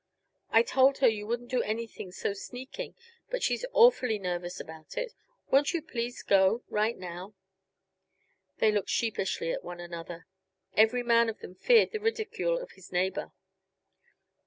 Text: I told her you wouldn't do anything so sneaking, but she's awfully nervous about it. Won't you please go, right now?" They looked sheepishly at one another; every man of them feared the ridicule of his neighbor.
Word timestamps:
I 0.49 0.63
told 0.63 0.97
her 0.97 1.07
you 1.07 1.27
wouldn't 1.27 1.51
do 1.51 1.61
anything 1.61 2.11
so 2.11 2.33
sneaking, 2.33 2.95
but 3.29 3.43
she's 3.43 3.67
awfully 3.71 4.17
nervous 4.17 4.59
about 4.59 4.97
it. 4.97 5.13
Won't 5.51 5.75
you 5.75 5.81
please 5.83 6.23
go, 6.23 6.63
right 6.69 6.97
now?" 6.97 7.35
They 8.57 8.71
looked 8.71 8.89
sheepishly 8.89 9.51
at 9.51 9.63
one 9.63 9.79
another; 9.79 10.25
every 10.75 11.03
man 11.03 11.29
of 11.29 11.37
them 11.41 11.53
feared 11.53 11.91
the 11.91 11.99
ridicule 11.99 12.57
of 12.59 12.71
his 12.71 12.91
neighbor. 12.91 13.31